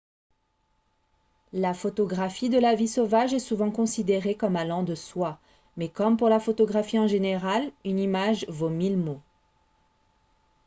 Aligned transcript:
la 1.53 1.75
photographie 1.75 2.49
de 2.49 2.57
la 2.57 2.73
vie 2.73 2.87
sauvage 2.87 3.35
est 3.35 3.39
souvent 3.39 3.69
considérée 3.69 4.33
comme 4.33 4.55
allant 4.55 4.81
de 4.81 4.95
soi 4.95 5.39
mais 5.77 5.89
comme 5.89 6.17
pour 6.17 6.27
la 6.27 6.39
photographie 6.39 6.97
en 6.97 7.05
général 7.05 7.71
une 7.85 7.99
image 7.99 8.47
vaut 8.49 8.69
mille 8.71 8.97
mots 8.97 9.21